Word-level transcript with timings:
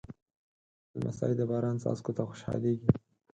لمسی 0.99 1.31
د 1.37 1.41
باران 1.49 1.75
څاڅکو 1.83 2.11
ته 2.17 2.23
خوشحالېږي. 2.29 2.89